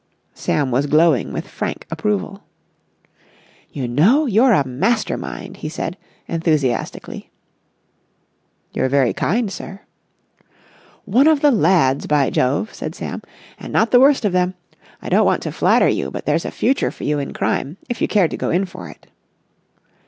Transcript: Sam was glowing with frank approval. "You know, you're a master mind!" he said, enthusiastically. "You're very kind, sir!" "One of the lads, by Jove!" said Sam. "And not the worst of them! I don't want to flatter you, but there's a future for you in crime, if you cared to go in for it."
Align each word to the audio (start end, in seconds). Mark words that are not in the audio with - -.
Sam 0.33 0.71
was 0.71 0.87
glowing 0.87 1.31
with 1.31 1.47
frank 1.47 1.85
approval. 1.91 2.41
"You 3.71 3.87
know, 3.87 4.25
you're 4.25 4.51
a 4.53 4.65
master 4.65 5.15
mind!" 5.15 5.57
he 5.57 5.69
said, 5.69 5.95
enthusiastically. 6.27 7.29
"You're 8.73 8.89
very 8.89 9.13
kind, 9.13 9.51
sir!" 9.53 9.81
"One 11.05 11.27
of 11.27 11.41
the 11.41 11.51
lads, 11.51 12.07
by 12.07 12.31
Jove!" 12.31 12.73
said 12.73 12.95
Sam. 12.95 13.21
"And 13.59 13.71
not 13.71 13.91
the 13.91 13.99
worst 13.99 14.25
of 14.25 14.31
them! 14.31 14.55
I 15.03 15.09
don't 15.09 15.23
want 15.27 15.43
to 15.43 15.51
flatter 15.51 15.87
you, 15.87 16.09
but 16.09 16.25
there's 16.25 16.45
a 16.45 16.49
future 16.49 16.89
for 16.89 17.03
you 17.03 17.19
in 17.19 17.31
crime, 17.31 17.77
if 17.87 18.01
you 18.01 18.07
cared 18.07 18.31
to 18.31 18.37
go 18.37 18.49
in 18.49 18.65
for 18.65 18.89
it." 18.89 19.05